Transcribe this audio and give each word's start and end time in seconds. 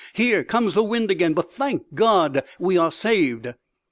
Here 0.13 0.43
comes 0.43 0.73
the 0.73 0.83
wind 0.83 1.11
again; 1.11 1.35
but, 1.35 1.51
thank 1.51 1.93
God, 1.93 2.43
we 2.57 2.75
are 2.75 2.91
saved!" 2.91 3.49